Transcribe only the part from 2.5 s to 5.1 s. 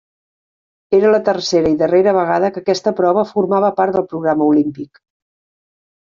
que aquesta prova formava part del programa olímpic.